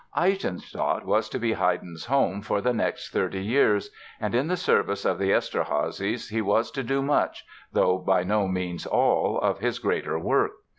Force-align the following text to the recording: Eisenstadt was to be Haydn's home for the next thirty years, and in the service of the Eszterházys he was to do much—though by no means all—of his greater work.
Eisenstadt 0.15 1.05
was 1.05 1.29
to 1.29 1.37
be 1.37 1.53
Haydn's 1.53 2.05
home 2.05 2.41
for 2.41 2.59
the 2.59 2.73
next 2.73 3.11
thirty 3.11 3.39
years, 3.43 3.91
and 4.19 4.33
in 4.33 4.47
the 4.47 4.57
service 4.57 5.05
of 5.05 5.19
the 5.19 5.29
Eszterházys 5.29 6.31
he 6.31 6.41
was 6.41 6.71
to 6.71 6.81
do 6.81 7.03
much—though 7.03 7.99
by 7.99 8.23
no 8.23 8.47
means 8.47 8.87
all—of 8.87 9.59
his 9.59 9.77
greater 9.77 10.17
work. 10.17 10.53